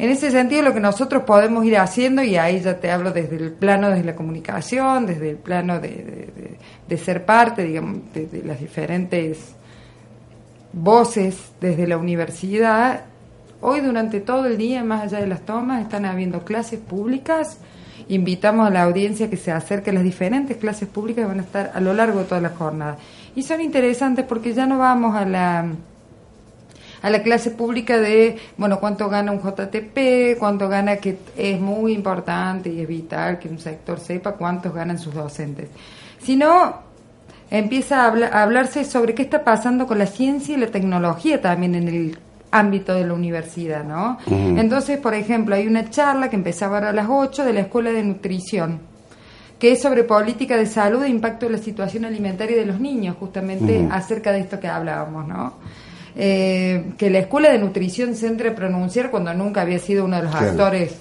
En 0.00 0.08
ese 0.08 0.30
sentido, 0.30 0.62
lo 0.62 0.72
que 0.72 0.80
nosotros 0.80 1.24
podemos 1.24 1.62
ir 1.66 1.76
haciendo, 1.76 2.22
y 2.22 2.34
ahí 2.38 2.58
ya 2.62 2.80
te 2.80 2.90
hablo 2.90 3.12
desde 3.12 3.36
el 3.36 3.52
plano 3.52 3.90
de 3.90 4.02
la 4.02 4.16
comunicación, 4.16 5.04
desde 5.04 5.28
el 5.28 5.36
plano 5.36 5.78
de, 5.78 6.96
ser 6.96 7.26
parte, 7.26 7.64
digamos, 7.64 7.98
de, 8.14 8.42
las 8.42 8.58
diferentes 8.60 9.54
voces 10.72 11.52
desde 11.60 11.86
la 11.86 11.98
universidad, 11.98 13.02
hoy 13.60 13.80
durante 13.82 14.20
todo 14.20 14.46
el 14.46 14.56
día, 14.56 14.82
más 14.84 15.02
allá 15.02 15.20
de 15.20 15.26
las 15.26 15.42
tomas, 15.42 15.82
están 15.82 16.06
habiendo 16.06 16.46
clases 16.46 16.80
públicas. 16.80 17.58
Invitamos 18.08 18.68
a 18.68 18.70
la 18.70 18.84
audiencia 18.84 19.28
que 19.28 19.36
se 19.36 19.52
acerque 19.52 19.90
a 19.90 19.92
las 19.92 20.02
diferentes 20.02 20.56
clases 20.56 20.88
públicas 20.88 21.24
que 21.24 21.28
van 21.28 21.40
a 21.40 21.42
estar 21.42 21.72
a 21.74 21.80
lo 21.82 21.92
largo 21.92 22.20
de 22.20 22.24
toda 22.24 22.40
la 22.40 22.48
jornada. 22.48 22.96
Y 23.36 23.42
son 23.42 23.60
interesantes 23.60 24.24
porque 24.24 24.54
ya 24.54 24.64
no 24.64 24.78
vamos 24.78 25.14
a 25.14 25.26
la 25.26 25.66
a 27.02 27.10
la 27.10 27.22
clase 27.22 27.50
pública 27.50 27.98
de, 27.98 28.36
bueno, 28.56 28.78
cuánto 28.78 29.08
gana 29.08 29.32
un 29.32 29.40
JTP, 29.40 30.38
cuánto 30.38 30.68
gana, 30.68 30.96
que 30.96 31.18
es 31.36 31.60
muy 31.60 31.92
importante 31.92 32.70
y 32.70 32.80
es 32.80 32.88
vital 32.88 33.38
que 33.38 33.48
un 33.48 33.58
sector 33.58 33.98
sepa 33.98 34.32
cuántos 34.32 34.74
ganan 34.74 34.98
sus 34.98 35.14
docentes. 35.14 35.68
Sino 36.22 36.90
empieza 37.50 38.04
a, 38.04 38.42
hablarse 38.42 38.84
sobre 38.84 39.14
qué 39.14 39.22
está 39.22 39.44
pasando 39.44 39.86
con 39.86 39.98
la 39.98 40.06
ciencia 40.06 40.56
y 40.56 40.60
la 40.60 40.68
tecnología 40.68 41.40
también 41.40 41.74
en 41.74 41.88
el 41.88 42.18
ámbito 42.52 42.94
de 42.94 43.06
la 43.06 43.14
universidad, 43.14 43.84
¿no? 43.84 44.18
Entonces, 44.28 44.98
por 44.98 45.14
ejemplo, 45.14 45.54
hay 45.54 45.68
una 45.68 45.88
charla 45.88 46.28
que 46.28 46.36
empezaba 46.36 46.78
a 46.78 46.92
las 46.92 47.06
8 47.08 47.44
de 47.44 47.52
la 47.52 47.60
Escuela 47.60 47.92
de 47.92 48.02
Nutrición, 48.02 48.80
que 49.58 49.72
es 49.72 49.82
sobre 49.82 50.02
política 50.02 50.56
de 50.56 50.66
salud 50.66 51.04
e 51.04 51.08
impacto 51.08 51.46
de 51.46 51.52
la 51.52 51.58
situación 51.58 52.04
alimentaria 52.04 52.56
de 52.56 52.66
los 52.66 52.80
niños, 52.80 53.16
justamente 53.20 53.86
acerca 53.90 54.32
de 54.32 54.40
esto 54.40 54.58
que 54.58 54.66
hablábamos, 54.66 55.28
¿no? 55.28 55.54
Eh, 56.16 56.92
que 56.98 57.10
la 57.10 57.20
escuela 57.20 57.50
de 57.50 57.58
nutrición 57.58 58.14
se 58.14 58.26
entre 58.26 58.50
a 58.50 58.54
pronunciar 58.54 59.10
cuando 59.10 59.32
nunca 59.34 59.62
había 59.62 59.78
sido 59.78 60.04
uno 60.04 60.16
de 60.16 60.22
los 60.24 60.34
actores 60.34 60.94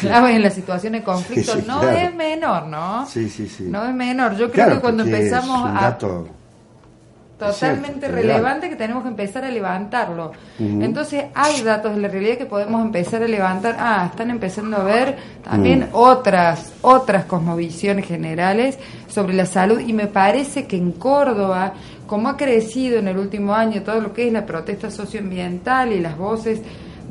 clave 0.00 0.36
en 0.36 0.42
la 0.42 0.50
situación 0.50 0.94
de 0.94 1.02
conflicto 1.02 1.56
no 1.66 1.88
es 1.88 2.14
menor, 2.14 2.66
¿no? 2.66 3.06
Sí, 3.06 3.28
sí, 3.28 3.48
sí. 3.48 3.64
No 3.64 3.84
es 3.86 3.94
menor. 3.94 4.36
Yo 4.36 4.50
creo 4.50 4.70
que 4.70 4.80
cuando 4.80 5.04
empezamos 5.04 5.70
a 5.70 5.98
totalmente 7.46 8.08
relevante 8.08 8.68
que 8.68 8.76
tenemos 8.76 9.02
que 9.02 9.08
empezar 9.08 9.44
a 9.44 9.50
levantarlo. 9.50 10.32
Entonces 10.58 11.24
hay 11.34 11.62
datos 11.62 11.94
de 11.94 12.00
la 12.00 12.08
realidad 12.08 12.36
que 12.36 12.46
podemos 12.46 12.82
empezar 12.82 13.22
a 13.22 13.28
levantar. 13.28 13.76
Ah, 13.78 14.08
están 14.10 14.30
empezando 14.30 14.76
a 14.76 14.84
ver 14.84 15.16
también 15.42 15.80
mm. 15.90 15.94
otras 15.94 16.72
otras 16.82 17.24
cosmovisiones 17.24 18.06
generales 18.06 18.78
sobre 19.08 19.34
la 19.34 19.46
salud 19.46 19.80
y 19.80 19.92
me 19.92 20.06
parece 20.06 20.66
que 20.66 20.76
en 20.76 20.92
Córdoba 20.92 21.74
como 22.06 22.28
ha 22.28 22.36
crecido 22.36 22.98
en 22.98 23.08
el 23.08 23.18
último 23.18 23.54
año 23.54 23.82
todo 23.82 24.00
lo 24.00 24.12
que 24.12 24.26
es 24.26 24.32
la 24.32 24.44
protesta 24.44 24.90
socioambiental 24.90 25.92
y 25.92 26.00
las 26.00 26.16
voces 26.18 26.60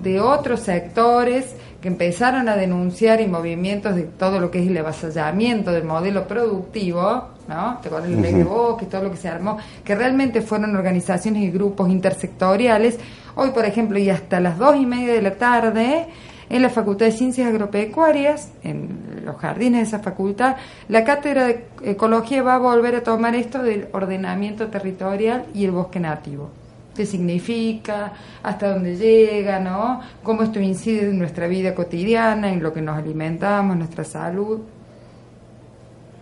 de 0.02 0.20
otros 0.20 0.60
sectores 0.60 1.56
que 1.84 1.90
empezaron 1.90 2.48
a 2.48 2.56
denunciar 2.56 3.20
y 3.20 3.28
movimientos 3.28 3.94
de 3.94 4.04
todo 4.04 4.40
lo 4.40 4.50
que 4.50 4.64
es 4.64 4.70
el 4.70 4.78
avasallamiento 4.78 5.70
del 5.70 5.84
modelo 5.84 6.26
productivo, 6.26 7.02
¿no? 7.50 7.78
Te 7.82 7.90
acuerdas 7.90 8.10
el 8.10 8.48
uh 8.48 8.50
Bosque, 8.50 8.86
todo 8.86 9.04
lo 9.04 9.12
que 9.12 9.18
se 9.18 9.28
armó, 9.28 9.58
que 9.84 9.94
realmente 9.94 10.42
fueron 10.42 10.78
organizaciones 10.78 11.44
y 11.44 11.52
grupos 11.52 11.90
intersectoriales. 11.90 13.00
Hoy, 13.36 13.50
por 13.50 13.66
ejemplo, 13.66 14.00
y 14.00 14.10
hasta 14.10 14.40
las 14.40 14.58
dos 14.58 14.78
y 14.78 14.86
media 14.86 15.14
de 15.14 15.22
la 15.22 15.36
tarde, 15.36 16.08
en 16.50 16.62
la 16.62 16.70
Facultad 16.70 17.08
de 17.08 17.12
Ciencias 17.12 17.50
Agropecuarias, 17.50 18.54
en 18.64 19.22
los 19.26 19.36
jardines 19.36 19.82
de 19.82 19.88
esa 19.98 20.00
facultad, 20.00 20.56
la 20.88 21.04
cátedra 21.04 21.48
de 21.48 21.66
ecología 21.84 22.44
va 22.44 22.56
a 22.56 22.60
volver 22.60 22.96
a 22.96 23.04
tomar 23.04 23.36
esto 23.36 23.62
del 23.62 23.90
ordenamiento 23.92 24.68
territorial 24.68 25.48
y 25.54 25.66
el 25.66 25.72
bosque 25.72 26.00
nativo. 26.00 26.63
¿Qué 26.96 27.06
significa? 27.06 28.14
¿Hasta 28.44 28.74
dónde 28.74 28.96
llega? 28.96 29.60
¿no? 29.60 30.02
¿Cómo 30.22 30.44
esto 30.44 30.60
incide 30.60 31.10
en 31.10 31.18
nuestra 31.18 31.48
vida 31.48 31.74
cotidiana, 31.74 32.52
en 32.52 32.62
lo 32.62 32.72
que 32.74 32.82
nos 32.82 32.98
alimentamos, 32.98 33.76
nuestra 33.76 34.04
salud? 34.04 34.62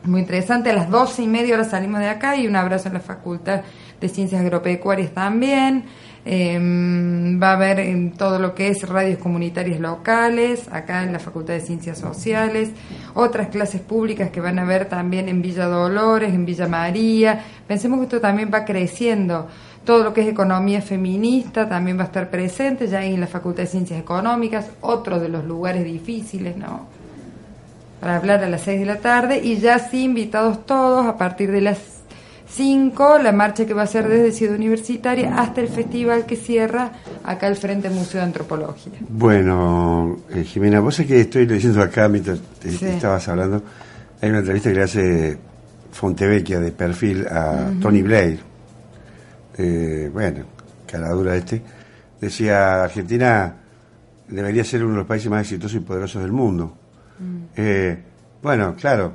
Muy 0.03 0.21
interesante, 0.21 0.71
a 0.71 0.73
las 0.73 0.89
doce 0.89 1.21
y 1.21 1.27
media 1.27 1.55
ahora 1.55 1.69
salimos 1.69 1.99
de 1.99 2.07
acá 2.07 2.35
y 2.35 2.47
un 2.47 2.55
abrazo 2.55 2.89
a 2.89 2.93
la 2.93 3.01
Facultad 3.01 3.61
de 3.99 4.09
Ciencias 4.09 4.41
Agropecuarias 4.41 5.11
también. 5.11 5.85
Em, 6.23 7.41
va 7.41 7.51
a 7.51 7.53
haber 7.53 7.79
en 7.79 8.11
todo 8.11 8.37
lo 8.37 8.53
que 8.53 8.67
es 8.67 8.87
radios 8.87 9.17
comunitarias 9.17 9.79
locales, 9.79 10.67
acá 10.71 11.03
en 11.03 11.13
la 11.13 11.19
Facultad 11.19 11.55
de 11.55 11.61
Ciencias 11.61 11.97
Sociales, 11.97 12.71
otras 13.15 13.47
clases 13.47 13.81
públicas 13.81 14.29
que 14.29 14.39
van 14.39 14.59
a 14.59 14.61
haber 14.61 14.85
también 14.85 15.29
en 15.29 15.41
Villa 15.41 15.65
Dolores, 15.65 16.31
en 16.33 16.45
Villa 16.45 16.67
María. 16.67 17.43
Pensemos 17.67 17.97
que 17.99 18.03
esto 18.03 18.21
también 18.21 18.51
va 18.53 18.65
creciendo. 18.65 19.47
Todo 19.85 20.03
lo 20.03 20.13
que 20.13 20.21
es 20.21 20.27
economía 20.27 20.81
feminista 20.81 21.67
también 21.67 21.97
va 21.97 22.03
a 22.03 22.05
estar 22.05 22.29
presente, 22.29 22.87
ya 22.87 23.03
en 23.03 23.19
la 23.19 23.27
Facultad 23.27 23.63
de 23.63 23.67
Ciencias 23.67 23.99
Económicas, 23.99 24.69
otro 24.81 25.19
de 25.19 25.29
los 25.29 25.43
lugares 25.43 25.83
difíciles, 25.83 26.55
¿no? 26.55 26.87
Para 27.99 28.17
hablar 28.17 28.43
a 28.43 28.49
las 28.49 28.61
seis 28.61 28.79
de 28.79 28.85
la 28.85 28.97
tarde 28.97 29.39
y 29.43 29.57
ya 29.57 29.79
sí 29.79 30.03
invitados 30.03 30.65
todos 30.65 31.05
a 31.05 31.17
partir 31.17 31.51
de 31.51 31.61
las 31.61 32.01
5, 32.53 33.19
la 33.19 33.31
marcha 33.31 33.65
que 33.65 33.73
va 33.73 33.83
a 33.83 33.87
ser 33.87 34.07
desde 34.07 34.31
Ciudad 34.31 34.55
Universitaria 34.55 35.35
hasta 35.35 35.61
el 35.61 35.69
festival 35.69 36.25
que 36.25 36.35
cierra 36.35 36.91
acá 37.23 37.47
al 37.47 37.55
frente 37.55 37.89
Museo 37.89 38.19
de 38.19 38.27
Antropología. 38.27 38.93
Bueno, 39.07 40.17
eh, 40.33 40.43
Jimena, 40.43 40.81
vos 40.81 40.99
es 40.99 41.07
que 41.07 41.21
estoy 41.21 41.45
leyendo 41.45 41.81
acá 41.81 42.09
mientras 42.09 42.39
estabas 42.63 43.27
hablando, 43.29 43.63
hay 44.21 44.29
una 44.29 44.39
entrevista 44.39 44.69
que 44.69 44.75
le 44.75 44.83
hace 44.83 45.37
Fontevecchia 45.91 46.59
de 46.59 46.71
perfil 46.71 47.25
a 47.27 47.71
Tony 47.81 48.01
Blair, 48.01 48.39
eh, 49.57 50.09
bueno, 50.11 50.45
caladura 50.85 51.35
este, 51.35 51.61
decía 52.19 52.83
Argentina 52.83 53.55
debería 54.27 54.63
ser 54.63 54.83
uno 54.83 54.93
de 54.93 54.99
los 54.99 55.07
países 55.07 55.29
más 55.29 55.41
exitosos 55.41 55.77
y 55.77 55.79
poderosos 55.81 56.21
del 56.21 56.31
mundo. 56.31 56.77
Mm. 57.19 57.43
Eh, 57.55 58.03
bueno, 58.41 58.75
claro, 58.75 59.13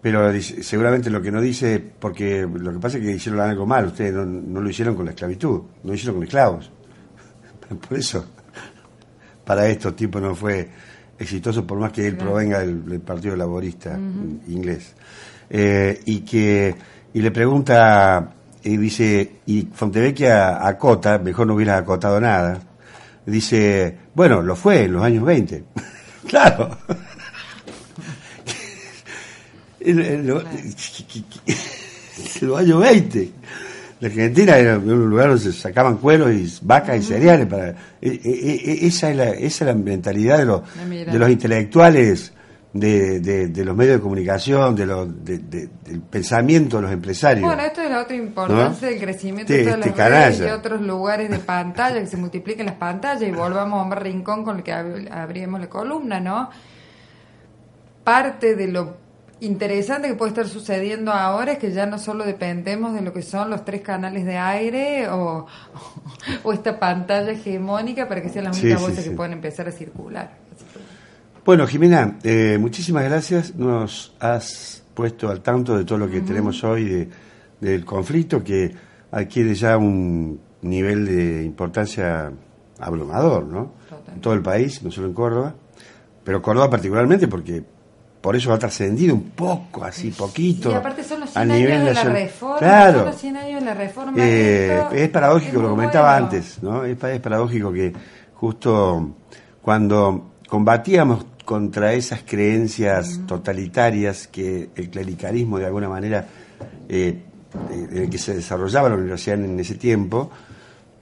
pero 0.00 0.32
seguramente 0.40 1.10
lo 1.10 1.20
que 1.20 1.30
no 1.30 1.40
dice, 1.40 1.82
porque 1.98 2.48
lo 2.50 2.72
que 2.72 2.78
pasa 2.78 2.98
es 2.98 3.04
que 3.04 3.12
hicieron 3.12 3.40
algo 3.40 3.66
mal, 3.66 3.86
ustedes 3.86 4.14
no, 4.14 4.60
lo 4.60 4.70
hicieron 4.70 4.94
con 4.94 5.04
la 5.04 5.12
esclavitud, 5.12 5.60
no 5.82 5.90
lo 5.90 5.94
hicieron 5.94 6.16
con 6.16 6.24
esclavos. 6.24 6.70
Por 7.88 7.98
eso, 7.98 8.24
para 9.44 9.68
estos 9.68 9.94
tipos 9.94 10.22
no 10.22 10.34
fue 10.34 10.68
exitoso, 11.18 11.66
por 11.66 11.78
más 11.78 11.90
que 11.90 12.06
él 12.06 12.16
provenga 12.16 12.60
del, 12.60 13.00
Partido 13.00 13.34
Laborista 13.34 13.98
inglés. 14.46 14.94
Eh, 15.50 16.00
y 16.04 16.20
que 16.20 16.76
y 17.12 17.20
le 17.20 17.30
pregunta, 17.30 18.34
y 18.68 18.76
dice, 18.76 19.36
y 19.46 19.68
Fontevecchia 19.72 20.66
acota, 20.66 21.18
mejor 21.18 21.46
no 21.46 21.54
hubiera 21.54 21.78
acotado 21.78 22.20
nada, 22.20 22.60
dice, 23.24 23.96
bueno, 24.14 24.42
lo 24.42 24.54
fue 24.56 24.84
en 24.84 24.92
los 24.92 25.02
años 25.02 25.24
20. 25.24 25.64
claro 26.28 26.76
en, 29.80 30.26
los 30.26 30.44
años 32.58 32.80
20. 32.80 33.30
La 34.00 34.08
Argentina 34.08 34.56
era 34.56 34.78
un 34.78 35.10
lugar 35.10 35.28
donde 35.28 35.42
se 35.42 35.52
sacaban 35.52 35.96
cueros 35.96 36.30
y 36.32 36.52
vacas 36.62 36.98
y 36.98 37.02
cereales. 37.02 37.46
Para, 37.46 37.70
e, 37.70 37.76
e, 38.02 38.72
e, 38.84 38.86
esa, 38.86 39.10
es 39.10 39.16
la, 39.16 39.30
esa 39.30 39.64
es 39.64 39.66
la 39.66 39.74
mentalidad 39.74 40.38
de 40.38 40.44
los, 40.44 40.62
de 40.88 41.18
los 41.18 41.30
intelectuales 41.30 42.32
de, 42.72 43.20
de, 43.48 43.64
los 43.64 43.74
medios 43.74 43.96
de 43.96 44.02
comunicación, 44.02 44.76
de, 44.76 44.86
del 45.38 46.00
pensamiento 46.02 46.76
de 46.76 46.82
los 46.82 46.92
empresarios. 46.92 47.46
Bueno, 47.46 47.62
esto 47.62 47.80
es 47.80 47.90
la 47.90 48.02
otra 48.02 48.16
importancia 48.16 48.88
del 48.88 49.00
crecimiento 49.00 49.52
de 49.52 49.64
todas 49.64 49.86
este 49.86 49.98
las 49.98 50.10
redes 50.10 50.40
y 50.40 50.52
otros 50.52 50.80
lugares 50.82 51.30
de 51.30 51.38
pantalla, 51.38 52.00
que 52.00 52.06
se 52.06 52.16
multipliquen 52.16 52.66
las 52.66 52.74
pantallas 52.74 53.22
y 53.22 53.30
volvamos 53.30 53.80
a 53.80 53.84
un 53.84 53.92
rincón 53.92 54.44
con 54.44 54.58
el 54.58 54.62
que 54.62 54.72
abrimos 54.72 55.60
la 55.60 55.68
columna, 55.68 56.20
¿no? 56.20 56.50
Parte 58.04 58.54
de 58.54 58.68
lo 58.68 58.96
interesante 59.40 60.08
que 60.08 60.14
puede 60.14 60.30
estar 60.30 60.48
sucediendo 60.48 61.12
ahora 61.12 61.52
es 61.52 61.58
que 61.58 61.72
ya 61.72 61.86
no 61.86 61.98
solo 61.98 62.24
dependemos 62.24 62.92
de 62.92 63.02
lo 63.02 63.12
que 63.12 63.22
son 63.22 63.50
los 63.50 63.64
tres 63.64 63.82
canales 63.82 64.24
de 64.24 64.36
aire 64.36 65.08
o, 65.08 65.46
o 66.42 66.52
esta 66.52 66.78
pantalla 66.78 67.30
hegemónica 67.30 68.08
para 68.08 68.20
que 68.20 68.28
sean 68.28 68.46
las 68.46 68.60
únicas 68.60 68.80
voces 68.80 69.04
que 69.04 69.10
puedan 69.12 69.32
empezar 69.32 69.68
a 69.68 69.72
circular. 69.72 70.47
Bueno, 71.48 71.66
Jimena, 71.66 72.18
eh, 72.24 72.58
muchísimas 72.60 73.04
gracias. 73.04 73.54
Nos 73.54 74.12
has 74.20 74.82
puesto 74.92 75.30
al 75.30 75.40
tanto 75.40 75.78
de 75.78 75.86
todo 75.86 75.96
lo 75.96 76.10
que 76.10 76.20
tenemos 76.20 76.62
hoy 76.62 76.84
de, 76.84 77.08
del 77.58 77.86
conflicto 77.86 78.44
que 78.44 78.70
adquiere 79.10 79.54
ya 79.54 79.78
un 79.78 80.38
nivel 80.60 81.06
de 81.06 81.44
importancia 81.44 82.30
abrumador, 82.78 83.46
¿no? 83.46 83.72
En 84.14 84.20
todo 84.20 84.34
el 84.34 84.42
país, 84.42 84.82
no 84.82 84.90
solo 84.90 85.06
en 85.06 85.14
Córdoba, 85.14 85.54
pero 86.22 86.42
Córdoba 86.42 86.68
particularmente 86.68 87.28
porque 87.28 87.64
por 88.20 88.36
eso 88.36 88.52
ha 88.52 88.58
trascendido 88.58 89.14
un 89.14 89.30
poco, 89.30 89.84
así 89.84 90.10
poquito. 90.10 90.70
Y 90.70 90.74
aparte 90.74 91.02
son 91.02 91.20
los 91.20 91.30
100 91.30 91.50
años 91.50 91.84
de 91.86 91.94
la 91.94 92.04
reforma. 92.04 92.58
Claro. 92.58 92.98
Son 92.98 93.06
los 93.06 93.16
100 93.16 93.36
años 93.38 93.60
de 93.60 93.64
la 93.64 93.74
reforma. 93.74 94.12
Eh, 94.18 94.82
es 94.92 95.08
paradójico, 95.08 95.62
lo 95.62 95.70
comentaba 95.70 96.14
antes, 96.14 96.62
¿no? 96.62 96.84
Es, 96.84 97.02
es, 97.02 97.20
paradójico 97.20 97.72
que 97.72 97.94
justo 98.34 99.14
cuando 99.62 100.32
combatíamos 100.46 101.24
contra 101.48 101.94
esas 101.94 102.24
creencias 102.26 103.22
totalitarias 103.26 104.28
que 104.28 104.68
el 104.76 104.90
clericalismo 104.90 105.58
de 105.58 105.64
alguna 105.64 105.88
manera 105.88 106.26
eh, 106.90 107.22
en 107.70 107.96
el 107.96 108.10
que 108.10 108.18
se 108.18 108.34
desarrollaba 108.34 108.90
la 108.90 108.96
universidad 108.96 109.42
en 109.42 109.58
ese 109.58 109.76
tiempo, 109.76 110.30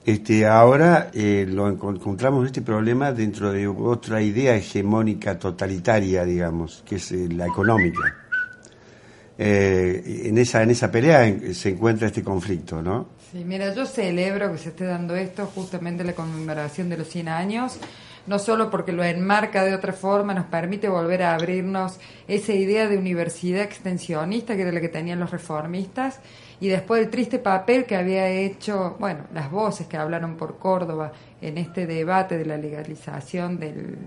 este, 0.05 0.47
ahora 0.47 1.11
eh, 1.13 1.47
lo 1.49 1.69
encontramos 1.69 2.47
este 2.47 2.63
problema 2.63 3.11
dentro 3.11 3.51
de 3.51 3.67
otra 3.67 4.23
idea 4.23 4.55
hegemónica 4.55 5.37
totalitaria, 5.37 6.25
digamos, 6.25 6.85
que 6.87 6.95
es 6.95 7.11
eh, 7.11 7.27
la 7.29 7.47
económica. 7.47 8.15
Eh, 9.37 10.23
en 10.27 10.39
esa 10.39 10.63
en 10.63 10.71
esa 10.71 10.93
pelea 10.93 11.53
se 11.53 11.71
encuentra 11.71 12.07
este 12.07 12.23
conflicto, 12.23 12.81
¿no? 12.81 13.09
Sí, 13.33 13.43
mira, 13.45 13.75
yo 13.75 13.85
celebro 13.85 14.53
que 14.53 14.59
se 14.59 14.69
esté 14.69 14.85
dando 14.85 15.17
esto, 15.17 15.45
justamente 15.53 16.05
la 16.05 16.15
conmemoración 16.15 16.89
de 16.89 16.99
los 16.99 17.09
100 17.09 17.29
años, 17.29 17.81
no 18.27 18.39
solo 18.39 18.71
porque 18.71 18.93
lo 18.93 19.05
enmarca 19.05 19.65
de 19.65 19.75
otra 19.75 19.93
forma, 19.93 20.35
nos 20.35 20.47
permite 20.47 20.89
volver 20.89 21.23
a 21.23 21.35
abrirnos 21.35 21.99
esa 22.29 22.53
idea 22.53 22.89
de 22.89 22.99
universidad 22.99 23.63
extensionista 23.63 24.57
que 24.57 24.63
era 24.63 24.73
la 24.73 24.81
que 24.81 24.89
tenían 24.89 25.21
los 25.21 25.31
reformistas, 25.31 26.21
y 26.61 26.69
después 26.69 27.03
el 27.03 27.11
triste 27.11 27.39
papel 27.39 27.85
que 27.85 27.97
había 27.97 28.29
hecho, 28.29 28.97
bueno, 28.99 29.25
las 29.35 29.51
voces 29.51 29.87
que 29.87 29.97
hablaron 29.97 30.37
por 30.37 30.59
Córdoba 30.59 31.13
en 31.41 31.59
este 31.59 31.87
debate 31.87 32.39
de 32.39 32.47
la 32.47 32.57
legalización 32.57 33.59
del, 33.59 33.99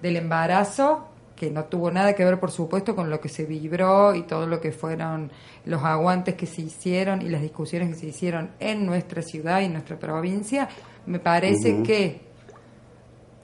del 0.00 0.16
embarazo, 0.16 1.08
que 1.34 1.50
no 1.50 1.64
tuvo 1.64 1.90
nada 1.90 2.12
que 2.12 2.24
ver, 2.24 2.38
por 2.38 2.50
supuesto, 2.50 2.94
con 2.94 3.08
lo 3.08 3.18
que 3.18 3.30
se 3.30 3.44
vibró 3.44 4.14
y 4.14 4.24
todo 4.24 4.46
lo 4.46 4.60
que 4.60 4.72
fueron 4.72 5.32
los 5.64 5.82
aguantes 5.82 6.34
que 6.34 6.46
se 6.46 6.60
hicieron 6.62 7.22
y 7.22 7.30
las 7.30 7.40
discusiones 7.40 7.88
que 7.88 7.94
se 7.94 8.06
hicieron 8.08 8.50
en 8.60 8.84
nuestra 8.84 9.22
ciudad 9.22 9.60
y 9.60 9.64
en 9.64 9.72
nuestra 9.72 9.98
provincia, 9.98 10.68
me 11.06 11.18
parece 11.18 11.82
que 11.82 12.29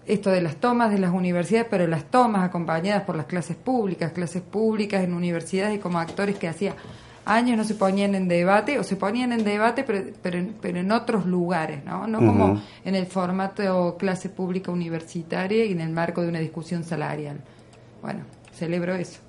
esto 0.07 0.31
de 0.31 0.41
las 0.41 0.57
tomas 0.57 0.91
de 0.91 0.99
las 0.99 1.13
universidades, 1.13 1.67
pero 1.71 1.87
las 1.87 2.05
tomas 2.05 2.45
acompañadas 2.45 3.03
por 3.03 3.17
las 3.17 3.27
clases 3.27 3.57
públicas, 3.57 4.13
clases 4.13 4.43
públicas 4.43 5.03
en 5.03 5.13
universidades 5.13 5.77
y 5.77 5.79
como 5.79 5.99
actores 5.99 6.37
que 6.39 6.49
hacía 6.49 6.75
años 7.25 7.57
no 7.57 7.65
se 7.65 7.75
ponían 7.75 8.15
en 8.15 8.29
debate, 8.29 8.79
o 8.79 8.85
se 8.85 8.97
ponían 8.97 9.33
en 9.33 9.45
debate, 9.45 9.83
pero, 9.83 10.13
pero, 10.23 10.47
pero 10.61 10.79
en 10.79 10.93
otros 10.93 11.27
lugares, 11.27 11.85
¿no? 11.85 12.07
No 12.07 12.19
como 12.19 12.63
en 12.85 12.95
el 12.95 13.07
formato 13.07 13.97
clase 13.99 14.29
pública 14.29 14.71
universitaria 14.71 15.65
y 15.65 15.73
en 15.73 15.81
el 15.81 15.91
marco 15.91 16.23
de 16.23 16.29
una 16.29 16.39
discusión 16.39 16.85
salarial. 16.85 17.41
Bueno, 18.01 18.21
celebro 18.53 18.95
eso. 18.95 19.26